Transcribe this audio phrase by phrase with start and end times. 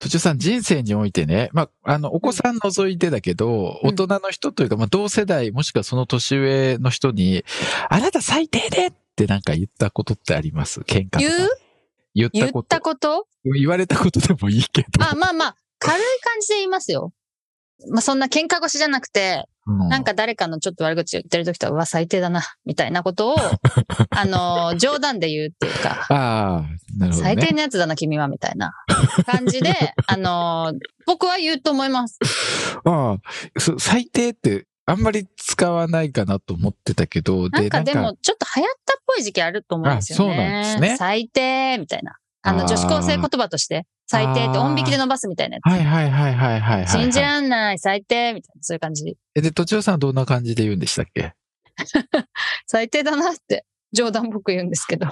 [0.00, 7.44] 途中さん、人生においてね、まあ、あの、お子さん除いてだけど、うん大人の人というか、まあ、同世代、もしくはその年上の人に、
[7.88, 10.80] あなた最低でってなんか言ったことってあります？
[10.80, 11.18] 喧嘩とか。
[11.20, 11.48] 言う？
[12.14, 12.68] 言っ言ったこと。
[12.68, 13.26] たこと？
[13.44, 14.88] 言われたことでもいいけど。
[15.04, 17.12] あまあまあ軽い感じで言いますよ
[17.90, 23.36] まあそんな喧嘩腰じゃなくてうなんか誰かのちょっと悪口言ってる時とは、うわ、最低だな、みたいなことを、
[24.10, 26.62] あの、冗談で言うっていうか、ああ、
[26.98, 27.34] なるほどね。
[27.34, 28.72] 最低なやつだな、君は、みたいな
[29.26, 29.72] 感じで、
[30.06, 30.74] あの、
[31.06, 32.18] 僕は言うと思います。
[32.84, 33.18] ああ、
[33.58, 40.34] そ最低って、あんまり使わないかなと思ってたけど、なんかでも、ちょっと流行ったっぽい時期あると思うんですよね。
[40.34, 42.18] あそうなんですね最低、みたいな。
[42.42, 45.70] あの、女子高生言葉として、最低って音引きで伸ばすみたいなやつ。
[45.70, 46.88] はいはいはいはいはいはい、はい。
[46.88, 49.16] 信じらんない、最低、みたいな、そういう感じ。
[49.34, 51.34] えで、途中さんはどんな感じで言うんでしたっけ？
[52.66, 55.06] 最低だなって、冗談っぽく言うんですけど、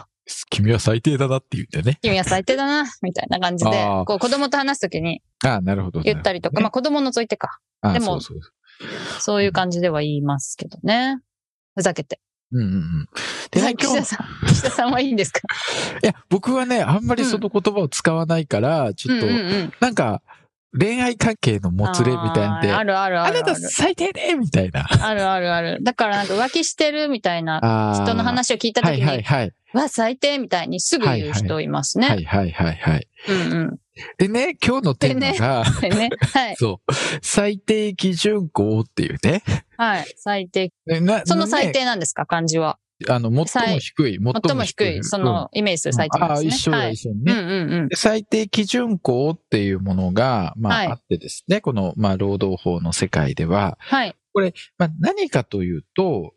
[0.51, 1.99] 君は最低だなって言うんだよね。
[2.03, 3.71] 君は最低だな、みたいな感じで
[4.07, 6.01] こう子供と話すときにああ、なるほど。
[6.01, 7.59] 言ったりとか、ねまあ子供除いてか。
[7.81, 8.53] ああでもそうそう
[9.21, 11.19] そういう感じでは言いますけどね。
[11.75, 12.21] ふざけて。
[12.53, 13.08] うんうんうん。
[13.50, 15.41] でね、今日、 岸田さん、岸田さんはいいんですか？
[16.03, 20.22] いや、僕はね、あんまりその言葉を使わないから、ちょっと、うんうんうんなんか、
[20.78, 23.47] 恋愛関係のもつれみたいなんで、あるあるあるある。
[23.47, 24.86] なた最低でみたいな。
[25.03, 25.78] あるあるある。
[25.83, 27.59] だからなんか浮気してるみたいな
[28.03, 29.53] 人の話を聞いたときに、はいはいはい。
[29.75, 32.09] わ、最低みたいにすぐ言う人いますね。
[32.09, 33.06] はいはいはいはい。
[33.28, 33.78] うんうん。
[34.19, 36.11] でね、今日のテーマが、でね。
[36.33, 36.57] はい。
[36.57, 39.43] そう、最低基準項っていうね。
[39.77, 40.07] はい。
[40.17, 40.73] 最低。
[41.25, 42.78] その最ね低なんですか、漢字は？
[43.09, 46.49] あの、最も低い、最も低い、そのイメージする最低ですね。
[46.49, 46.93] 一緒だ、はい。
[46.93, 47.33] 一緒にね。
[47.33, 47.89] うんうんうん。
[47.89, 54.16] で最低基準項っていうものが、まあ、はいあってですね、この、まあ、労働法の世界では、はい。
[54.78, 56.33] まあ、何かというと、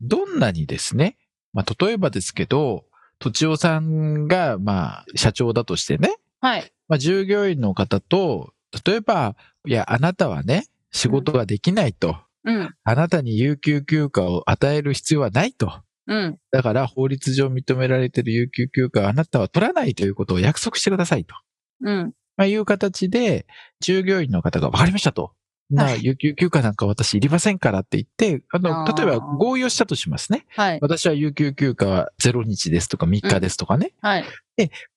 [0.00, 1.16] どんなにですね、
[1.52, 2.84] まあ、例えばですけど、
[3.20, 6.72] とちおさんが、まあ、社長だとしてね、はい。
[6.88, 8.52] まあ、従業員の方と、
[8.84, 9.34] 例えば、
[9.66, 12.74] いや、あなたはね、仕事ができないと、うん。
[12.84, 15.72] あなたに有給休暇を与える必要はないと。
[16.06, 16.38] うん。
[16.50, 21.34] だから、法律上認められている有給休暇はあなたは取らないということを約束してくださいと。
[21.80, 22.12] うん。
[22.36, 23.46] まあ、いう形で、
[23.80, 25.32] 従業員の方が分かりましたと。
[25.70, 30.44] なあ、はい有給休暇なんか私いりませんからって言って、あの、例えば合意をしたとしますね。
[30.50, 30.78] はい。
[30.82, 33.94] 私は有給休暇は0日ですとか3日ですとかね。
[34.02, 34.24] はい。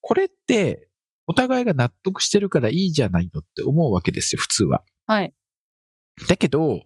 [0.02, 0.87] これって、
[1.28, 4.84] お互いが納得してるからいいじゃないのって思うわけですよ、普通は。
[5.06, 5.34] はい。
[6.28, 6.82] だけど、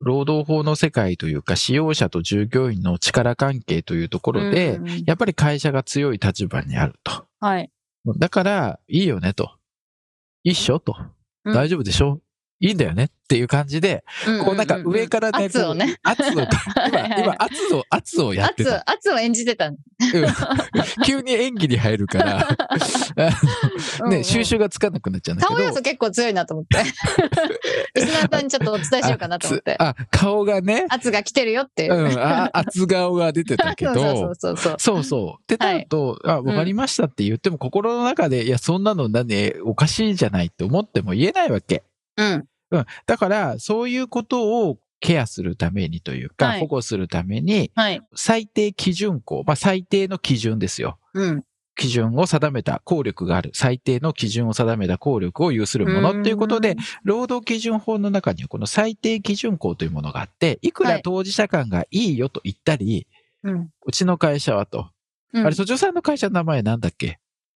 [0.00, 7.26] 労働法の世界というか、使用者と従業員の力関係というところで、うんうんうんやっぱり会社が強い立場にあると。
[7.38, 7.70] はい。
[8.18, 9.52] だから、いいよねと。
[10.42, 10.96] いいっしょと。
[11.44, 12.20] うん大丈夫でしょ？
[12.60, 14.04] いいんだよねっていう感じで、
[14.44, 15.96] こうなんか上からね、圧をね。
[16.04, 16.46] 圧を、 今、
[17.18, 19.66] 今圧を、圧をやって圧た。、圧を演じてた。
[19.66, 19.78] うん
[21.04, 22.56] 急に演技に入るから、あ
[24.00, 25.56] のね、収集がつかなくなっちゃうんだけど。
[25.56, 26.78] 顔要素結構強いなと思って。
[27.94, 29.76] リスナーさんにちょっとお伝えしようかなと思って。
[29.78, 31.94] あ、あ顔がね、圧が来てるよっていう。
[31.94, 34.74] うん、あ圧顔が出てたけ そうど、そうそうそう。
[34.78, 35.42] そうそう。
[35.42, 41.82] ってなると、あ、わかりましたって言っても、心の中で、いや、そんなの何、おかしいじゃないって思っても言えないわけ。
[42.16, 42.44] うん。
[42.70, 42.86] うん。
[43.06, 48.00] だから、そういうことをケアするためにというか、はい保護するために、はい。
[48.14, 50.98] 最低基準項、まあ、最低の基準ですよ。
[51.12, 51.44] うん。
[51.74, 53.50] 基準を定めた効力がある。
[53.54, 63.06] 最低の基準を定めた効力を有するものっていうことで、労働基準法の中にはこの最低基準項というものがあって、いくらはい当事者間がいいよと言ったり、
[63.42, 63.70] うん。
[63.84, 64.90] うちの会社はと。
[65.32, 67.18] うんあれ、そちょさんの会社の名前なんだっけ？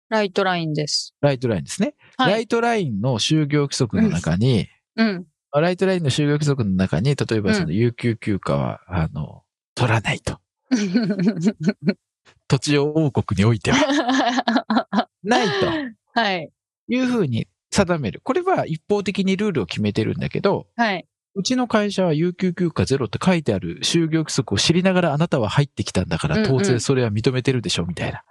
[0.10, 1.16] ライトラインです。
[1.22, 1.96] ライトラインですね。
[2.18, 2.32] はい。
[2.34, 5.26] ライトラインの就業規則の中に、うん。
[5.52, 9.42] ライトラインの就業規則の中に、例えばその有給休暇は、あの、
[9.76, 10.40] 取らないと。
[12.48, 16.52] 土地王国においては、 ないとはい。
[16.88, 18.22] いうふうに定める。
[18.24, 21.08] これは一方的にルールを決めてるんだけど、はい。
[21.36, 28.24] うちの会社は有給休暇ゼロって書いてある就業規則を知りながらあなたは入ってきたんだから当然それは認めてるでしょみたいな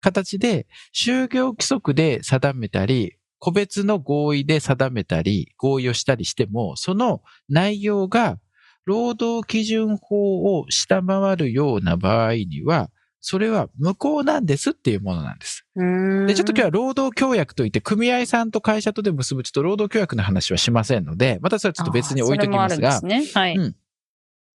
[0.00, 8.38] 形で就業規則で定めたり個別の合意で定めたり合意をしたりしてもその内容が
[8.86, 12.90] 労働基準法を下回るような場合には
[13.20, 15.66] それは無効なんですっていうものなんです。
[15.74, 23.40] で、ちょっと今日は労働協約といって、組合さんと会社とで結ぶちょっと労働協約の話はしませんので、またそれはちょっと別に置いときますがそれもあるんですね。
[23.40, 23.56] はい。
[23.56, 23.76] うん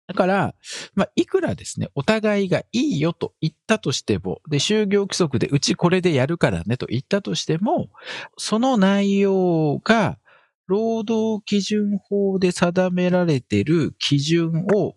[0.08, 0.54] だから、
[0.94, 7.90] まあ、いくらですね、お互いがいいよと言ったとしても、で、就業規則でうちこれでやるからねと言ったとしても、
[8.38, 10.18] その内容が、
[10.66, 14.96] 労働基準法で定められている基準を、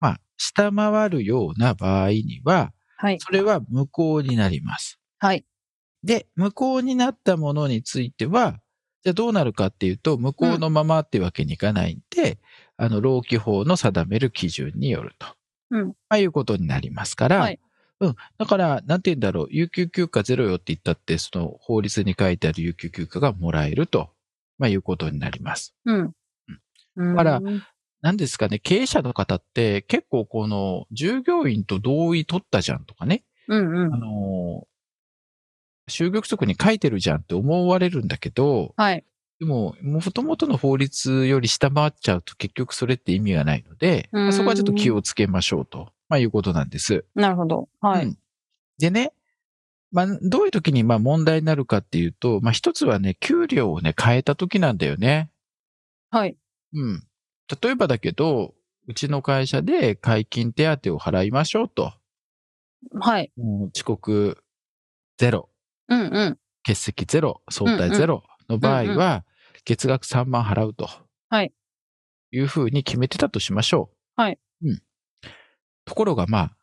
[0.00, 2.72] まあ、下回るような場合には、
[3.02, 3.18] はい。
[3.18, 5.00] それは無効になります。
[5.18, 5.44] はい。
[6.04, 8.60] で、無効になったものについては、
[9.02, 12.38] じゃあどうなるかっていうと、無効のままっていうわけにいかないんで、
[12.76, 15.26] あの、労基法の定める基準によると。
[15.70, 17.58] うんまあ、いうことになりますから、はい
[17.98, 18.16] うん。
[18.38, 24.10] だから、なんて言うんだろう、有給休暇ゼロよって言ったって、その法律に書いてある有給休暇がもらえると、
[24.58, 25.74] まあ、いうことになります。
[25.86, 26.12] うん。
[26.96, 27.16] うん。
[27.16, 27.40] だから
[28.02, 33.96] うんなんですかね、経営者の方って結構この、従業員と同意取ったじゃんとかね、うんあ。
[33.96, 34.66] の
[35.88, 39.04] 就業規則に書いてるじゃんって思われるんだけど、はい。
[39.38, 47.04] でも、もともとの法律より下回っちゃうと結局それって意味がないので、うんまあそこはちょっと気をつけましょうと、まあいうことなんです。
[47.14, 47.68] なるほど。
[47.80, 48.06] はい。
[48.06, 48.18] うん
[48.78, 49.12] でね、
[49.92, 55.30] まあどういう時にまあ問題になるかっていうと、まあ一つはね、給料をね、変えた時なんだよね。
[56.10, 56.36] はい。
[56.72, 57.04] うん。
[57.60, 58.54] 例えばだけど、
[58.86, 61.92] うちの会社で解禁手当を払いましょうと。
[63.00, 63.32] はい。
[63.36, 64.42] もう遅刻
[65.18, 65.50] ゼロ、
[65.88, 66.38] うんうん。
[66.66, 69.24] 欠席ゼロ、相対ゼロの場合は、
[69.64, 70.88] 月額3万払うと。
[71.28, 71.52] はい。
[72.32, 74.20] いうふうに決めてたとしましょう。
[74.20, 74.38] はい。
[74.64, 74.82] うん。
[75.84, 76.56] ところがまあ、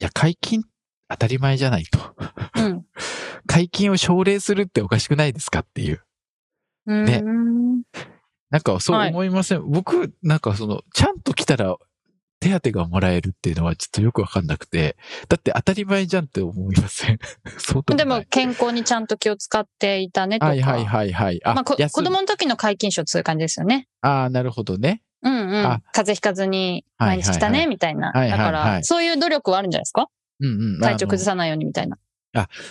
[0.00, 0.64] いや、解禁
[1.08, 1.98] 当たり前じゃないと。
[2.56, 2.86] うん。
[3.46, 6.02] 解禁を奨励するっておかしくないですかっていう。
[6.86, 7.22] ね
[8.52, 11.76] なんかそうはい思いません、僕、なんかその、ちゃんと来たら
[12.38, 14.96] 手当がもらえるっていうのはちょっとよくわかんなくて、
[15.28, 17.18] だって当たり前じゃんって思いません？
[17.58, 20.48] そうでも健康にちゃんと気を使っていたねとか。
[20.50, 21.40] はいはいはいはい。
[21.44, 23.88] あ、まあ、子供の時の解禁賞っていう感じですよね。
[24.02, 25.02] ああ、なるほどね。
[25.22, 25.64] うんうん。
[25.64, 28.08] あ風邪ひかずに毎日来たね、みたいな。
[28.12, 30.08] はいはいはいだから、そういう努力はあるんじゃないですか？
[30.40, 30.80] うんうん。
[30.80, 31.96] 体調崩ささないようにみたいな。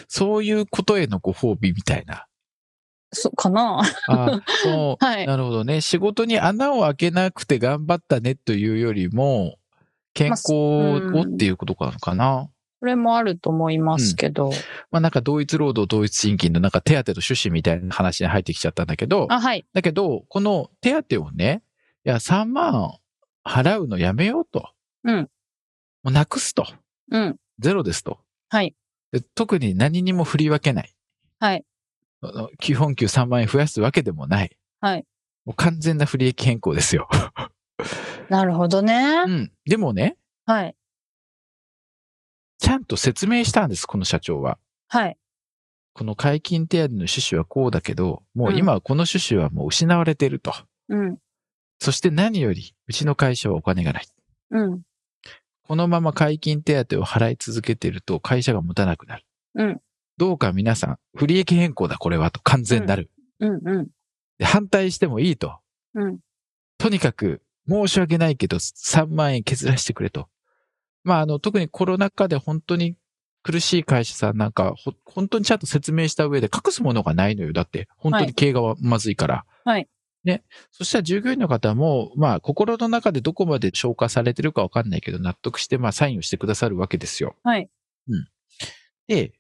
[0.10, 2.26] そういうことへのご褒美みたいな。
[3.14, 5.04] そうかなあそう。
[5.06, 5.82] はいなるほどね。
[5.82, 9.58] 仕事に穴を開けなくて頑張ったねというよりも、
[10.14, 12.50] 健康をっていうことなのかな。
[12.80, 14.52] それもあると思いますけど。
[14.90, 19.66] まあなんか同一労働同一賃金のなんか手当の趣旨みたいな話に入ってきちゃったんだけど、あ、はい。
[19.74, 21.62] だけど、この手当をね、
[22.06, 22.98] いや、3万
[23.46, 24.70] 払うのやめようと。
[25.04, 25.30] うん。
[26.04, 26.66] もうなくすと。
[27.12, 27.38] うん。
[27.60, 28.20] ゼロですと。
[28.50, 28.76] はい。
[29.12, 30.94] で特に何にも振り分けない。
[31.40, 31.66] はい。
[32.60, 34.58] 基本給3万円増やすわけでもない。
[34.80, 35.06] はい。
[35.46, 37.10] もう完全な不利益変更ですよ。
[38.30, 39.30] なるほどねう。
[39.30, 39.52] ん。
[39.66, 40.76] でもね、はい。
[42.60, 44.60] ちゃんと説明したんです、この社長は。
[44.88, 45.18] はい。
[45.94, 50.54] この解禁手当の趣旨はこうだけど、もう今はこの趣旨はもう失われていると。
[50.90, 51.18] うん。
[51.80, 54.06] そして何より、うちの会社はお金がない。
[54.52, 54.82] うん。
[55.64, 59.26] このまま解禁手当を払い続けていると会社が持たなくなる。
[59.56, 59.82] うん。
[60.22, 63.10] どうか皆さん、不利益変更だこれはと完全なる。
[63.40, 63.60] うん。
[63.68, 63.88] うん。
[64.38, 65.58] で反対してもいいと。
[65.96, 66.20] うん。
[66.78, 70.30] とにかく申し訳ないけど3万円削らせてくれと。
[71.04, 72.98] まあ、あの、特にコロナ禍で本当に
[73.42, 77.52] 苦しい会社さんなんか、ほ本当にちゃんと説明した上で隠すものがないのよ。
[77.52, 79.46] だって、本当に経営がまずいから。
[79.66, 79.90] はい。
[80.24, 80.44] ね。
[80.70, 87.36] そしたら従業員の方も、まあ、心の中でどこまで消化されてるかわかんないけど、納得して、まあ、サインをしてくださるわけですよ。
[87.44, 87.72] はい。
[89.08, 89.34] で、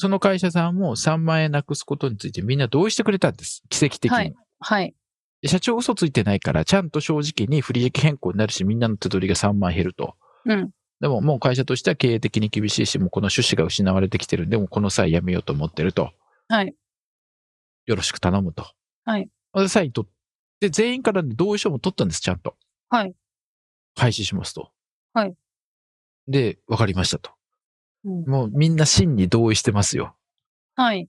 [0.00, 3.64] その会社さんも3万円なくすことについてみんな同意してくれたんです。
[3.68, 4.16] 奇跡的に。
[4.16, 4.94] はいはい。
[5.42, 10.14] で社長嘘ついてないから、ちゃんと正直に不利益変更になるし、みんなの手取りが3万減ると。
[10.44, 10.70] うん。
[11.00, 16.12] でももう会社としては経営的に厳しいし、もうこの趣旨が失われてきてるんで、もうこの際やめようと思ってると。
[16.46, 16.72] はい。
[17.86, 18.66] よろしく頼むと。
[19.04, 19.28] はい。
[19.52, 20.10] で、サイン取っ
[20.60, 22.54] て、全員から同意書も取ったんです、ちゃんと。
[22.88, 23.14] はい。
[23.96, 24.70] 廃止しますと。
[25.12, 25.34] はい。
[26.28, 27.37] で、わかりましたと。
[28.08, 30.14] うんもうみんな真に同意してますよ。
[30.76, 31.08] はい。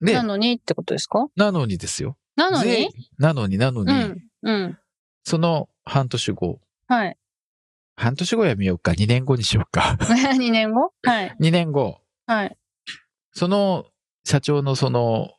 [0.00, 1.28] でな、のにってことですか？
[1.36, 2.16] なのにですよ。
[2.36, 4.22] なの全になのになのに、うん。
[4.42, 4.78] うん。
[5.24, 7.16] その半年後、はい。
[7.96, 9.96] 半年後やめようか、2年後にしようか。
[10.00, 10.92] 2年後？
[11.02, 11.36] はい。
[11.40, 12.56] 2年後、はい。
[13.32, 13.86] その
[14.24, 15.34] 社長のその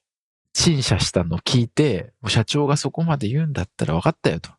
[0.54, 4.52] 陳謝したのを聞いて、もう社長がそこまで言うんだったら分かったよと。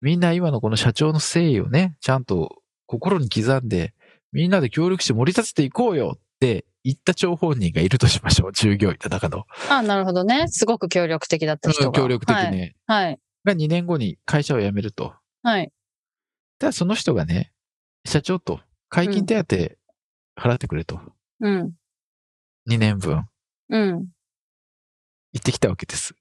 [0.00, 3.94] みんな今のこの社長の誠意をね、ちゃんと心に刻んで、
[4.34, 8.52] みんなで協力して盛り立てていこうよって言った張本人がいるとしましょう。
[8.52, 9.46] 従業員の中の。
[9.70, 10.48] あ、なるほどね。
[10.48, 11.98] すごく協力的だった人が。
[11.98, 12.74] 協力的ね。
[12.86, 13.20] はい。
[13.44, 15.14] が2年後に会社を辞めると。
[15.42, 15.72] はい。
[16.58, 17.52] ただその人がね、
[18.04, 19.56] 社長と解禁手当
[20.36, 21.00] 払ってくれと。
[21.40, 21.72] うん。
[22.68, 23.28] 2年分。
[23.68, 23.90] うん。
[25.32, 26.14] 言ってきたわけです。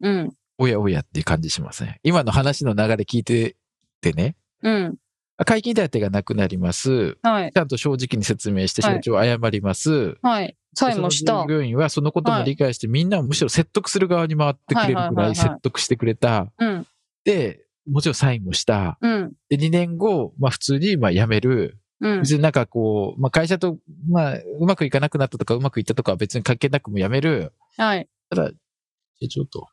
[0.00, 0.36] うん。
[0.58, 1.96] おやおやっていう感じしません？
[2.02, 3.56] 今の話の流れ聞いて
[4.00, 4.96] てね、うん。
[5.44, 7.16] 解禁手当がなくなります。
[7.22, 7.52] はい。
[7.52, 10.16] ちゃんと正直に説明してはい社長謝ります。
[10.22, 10.56] はい。
[10.74, 11.54] サインもしたその従。
[11.54, 16.52] 業員はそのことも理解して、みんなをむしろ説得する側に回ってくれるぐらいはいはいはいはい説得してくれた。
[16.58, 16.86] うん。
[17.24, 18.98] で、もちろんサインもした。
[19.00, 19.32] うん。
[19.48, 21.78] で、2年後、まあ普通にまあ辞める。
[22.00, 22.20] うん。
[22.20, 27.52] 別になんかこう、まあ会社と、まあうまくいかなくなったとかうまくいったとかは別に関係なくも辞める。
[27.76, 28.08] はい。
[28.30, 29.68] ただ、ちょっと、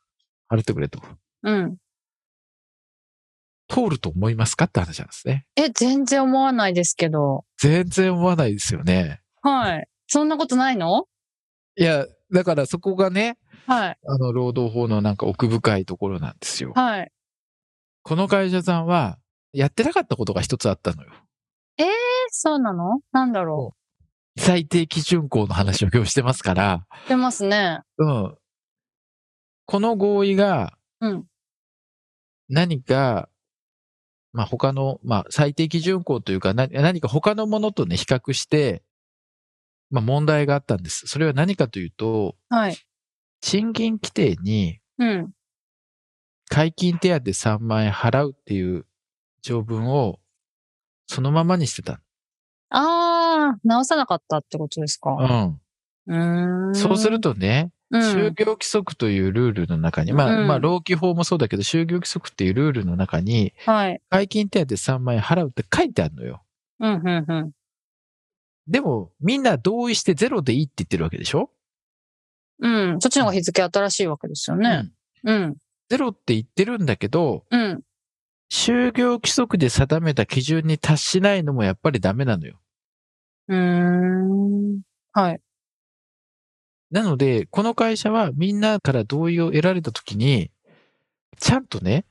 [0.50, 1.00] 払ってくれと。
[1.42, 1.76] うん。
[3.72, 5.46] 通ると思いますかって話なんですね。
[5.56, 7.46] え、全然思わないですけど。
[7.56, 9.22] 全然思わないですよね。
[9.40, 9.88] はい。
[10.08, 11.06] そんなことないの？
[11.76, 13.98] いや、だからそこがね、はい。
[14.06, 16.72] あの、労働法のなんか奥深いところなんですよ。
[16.74, 17.10] はい。
[18.02, 19.18] この会社さんは、
[19.52, 21.10] やってなかったことが一つあったのよ。
[21.78, 21.84] え、
[22.30, 23.00] そうなの？
[23.12, 23.74] なんだろ
[24.38, 27.08] 最低基準項の話を今日してますから、う。
[27.08, 27.80] 出ますね。
[27.98, 28.36] うん。
[29.64, 31.24] この合意がうん。
[32.48, 33.28] 何か、
[34.32, 38.82] まあ、他の、まあ、最低基準項というか、な何か他のものとね、比較して、
[39.90, 41.06] まあ、問題があったんです。
[41.06, 42.76] それは何かというと、はい。
[43.42, 45.32] 賃金規定にうん。
[46.48, 48.86] 解禁手当3万円払うっていう
[49.42, 50.18] 条文を
[51.06, 52.00] そのままにしてた。
[52.70, 55.58] あー、直さなかったってことですか。
[56.06, 56.14] うん。
[56.14, 56.74] うーん。
[56.74, 64.00] そうするとね、うん、就業規則というルールの中に、まあ、うんまあ、労基法もそうだけど、就業規則っていうルールの中に、はい。
[64.08, 66.42] 解禁手当3万円払うって書いてあるのよ。
[66.80, 67.52] うん、うん、うん。
[68.66, 71.50] でも、みんな同意してゼロでいいって言ってるわけでしょ？
[72.60, 73.00] うん。
[73.00, 74.90] そっちの方が日付新しいわけですよね。
[75.24, 75.56] うん。
[75.90, 77.82] ゼロって言ってるんだけど、うん。
[78.50, 82.60] 就業規則で定めた基準に達しないのもやっぱりダメなのよ。
[83.48, 84.80] うーん。
[85.12, 85.40] はい。
[86.92, 90.50] なので、この会社はみんなから同意を得られたときに、
[91.38, 92.04] ちゃんとね、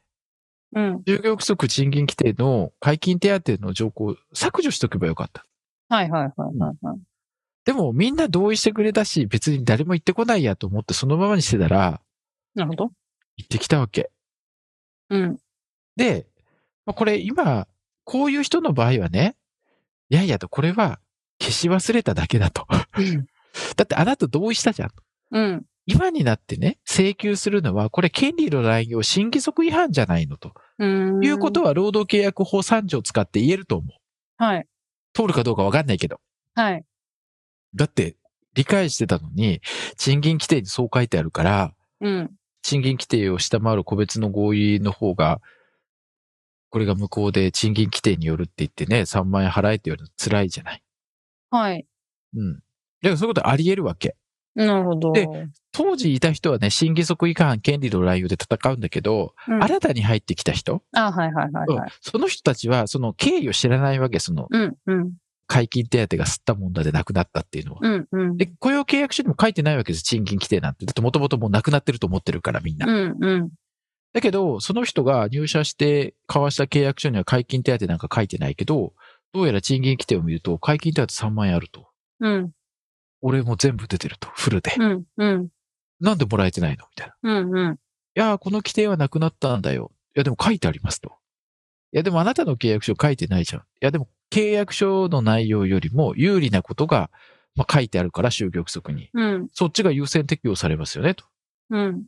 [0.73, 0.95] うん。
[1.05, 5.45] 就業規則賃金規定の解禁手当の条項を削除しとけばよかった。
[5.89, 6.99] はい、はい、はい、はいはい。
[7.63, 12.01] でもみんな同意してくれたし、別に誰も言ってこないやと思ってそのままにしてたら、
[12.55, 12.91] なるほど。
[13.37, 14.09] 言ってきたわけ。
[15.09, 15.37] うん。
[15.95, 16.25] で、
[16.85, 17.67] まあこれ今、
[18.03, 19.35] こういう人の場合はね、
[20.09, 20.99] いやいやと、これは
[21.39, 22.65] 消し忘れただけだと。
[23.75, 24.89] だってあなた同意したじゃん。
[25.31, 25.65] うん。
[25.85, 30.53] 今になってね、請求するのは、これ権利の乱用、新規則違反じゃないのと。
[30.77, 30.85] う
[31.19, 31.23] ん。
[31.23, 34.43] いうことは、労働契約法3条を使って言えると思う。
[34.43, 34.67] はい。
[35.13, 36.21] 通るかどうかわかんないけど。
[36.55, 36.85] はい。
[37.75, 38.15] だって、
[38.53, 39.61] 理解してたのに、
[39.97, 42.31] 賃金規定にそう書いてあるから、うん。
[42.61, 45.41] 賃金規定を下回る個別の合意の方が、
[46.69, 50.83] これが無効で賃金規定によるって言ってね、3万円払えって言われるの辛いじゃない。
[51.49, 51.85] はい。
[52.35, 52.59] うん。
[53.01, 54.15] だからそういうことあり得るわけ。
[54.55, 55.13] なるほど。
[55.13, 55.27] で
[55.71, 61.91] 当時いた人はね、新規則違反、権利の乱用で戦うんだけど、うん、新たに入ってきた人、あ、はい、はい、はい、はい。
[62.01, 65.13] その人たちは、その経緯を知らないわけ、そのうん、うん。
[65.47, 67.79] 解禁手当が吸ったもんだでなくなったっていうのは。
[67.81, 68.37] うん、うん。
[68.37, 70.85] で、雇用契約書にも書いてないわけです、賃金規定なんて。
[70.85, 72.87] だってもともともうなくなってると思ってるから、みんな。
[72.87, 73.49] うん、うん。
[74.13, 78.93] だけど、その人が入社して交わした契約書には解禁手当なんか書いてないけど、
[79.33, 81.87] どうやら賃金規定を見ると、解禁手当3万円あると。
[82.19, 82.51] うん、
[83.21, 84.73] 俺も全部出てると、フルで。
[84.77, 85.49] うん、うん。
[85.99, 86.85] なんでもらえてないの？
[86.89, 87.31] みたいな。
[87.31, 87.79] いうん、うん。
[88.15, 89.91] やー、この規定はなくなったんだよ。
[90.15, 91.13] いや、でも書いてありますと。
[91.93, 93.61] いや、でもあなたの契約書書いてないじゃん。
[93.61, 97.11] いや、でも契約書の内容よりも有利なことが、
[97.55, 99.09] まあ、書いてあるから、就業規則に。
[99.13, 101.25] うん、そっちが優先適用されますよね、と。
[101.69, 102.05] うん。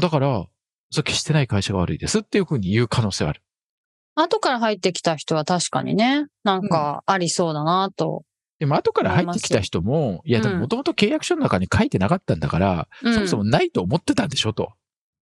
[0.00, 0.46] だから、
[0.90, 3.42] それ消してない会社が悪いですっていうふうに言う可能性はある。
[4.14, 8.24] 後から入ってきた人は確かにね、なんかありそうだなと。
[8.58, 14.72] でも後から入ってきた人も、いやでもうんもともと契約書の中に書いてなかったんだから、うん、そもそもないと思ってたんでしょと。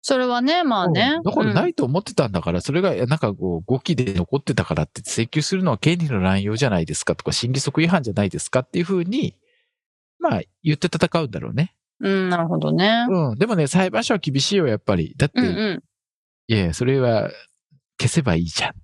[0.08, 1.22] それはね、まあねうん。
[1.24, 9.34] だからないと思ってたんだから、それがなんかこう、語気で残ってたからって請求するのは権利の乱用じゃないですかとか、審議則違反じゃないですかっていうふうに、
[10.20, 11.74] まあ言って戦うんだろうね。
[11.98, 13.06] うん、うん、なるほどね。
[13.10, 13.34] うん。
[13.36, 15.14] でもね、裁判所は厳しいよ、やっぱり。
[15.16, 15.82] だって、うん、うん。
[16.46, 17.30] いや、それは
[17.98, 18.74] 消せばいいじゃん。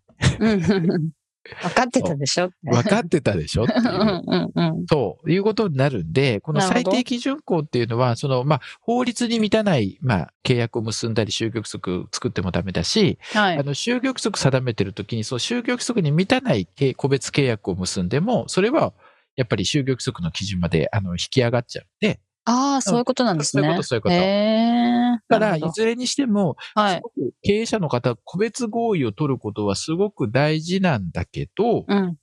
[1.62, 2.50] 分かってたでしょ？
[2.62, 3.64] 分かってたでしょ？
[3.64, 4.86] っていう。
[4.88, 13.58] そう、いうことになるんで、この最低基準項っていうのは、その、まあ、法律に満たない、まあ、契約を結んだり、就業規則作ってもダメだし、はい。
[13.58, 18.92] あの、就業規則定めてるときに、そう、就業規則に満たない契個別契約を結んでも、それは、
[19.34, 23.62] やっぱり就業規則の基準まで、あの、引き上がっちゃうんで、ああ、そういうことなんですね。
[23.62, 25.18] そういうことそういうことへえ。
[25.28, 26.96] だから、ないずれにしても、はい。
[26.96, 32.16] すごく経営者の方、個別合意を取ることはすごく大事なんだけど、うん。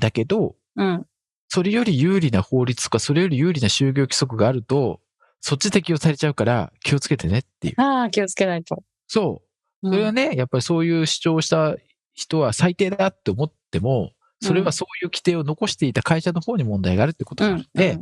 [0.00, 1.06] だけど、うん。
[1.48, 5.00] それより有利な法律とか、それより有利な就業規則があると、
[5.40, 7.80] そっち適用されちゃうから気をつけてねっていう。
[7.80, 8.82] ああ、気をつけないと。
[9.06, 9.88] そう。
[9.88, 11.76] うんそれはね、やっぱりそういう主張をした
[12.14, 17.48] 人は最低だって思っても、それはそういう規定を残していた会社の方に問題があるってことう。
[17.48, 17.98] なんので、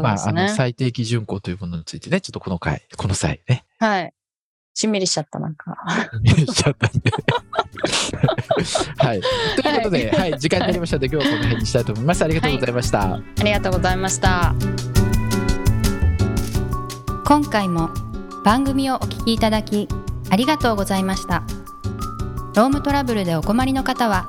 [0.00, 0.42] まあ、あですね。
[0.44, 4.12] の、最低基準項というものについてね、ちょっとこの回、この際ね、はい。
[4.76, 5.76] しんみりしちゃった、なんか。
[6.36, 7.12] しちゃったんで。
[8.98, 9.20] はい。
[9.20, 12.24] ということで、はい、時間になりましたので、今日はこの辺にしたいと思います。
[12.24, 13.14] ありがとうございました。
[13.14, 14.54] ありがとうございました。
[17.24, 17.90] 今回も
[18.44, 19.88] 番組をお聞きいただき
[20.30, 21.42] ありがとうございました。
[22.56, 24.28] ロームトラブルでお困りの方は、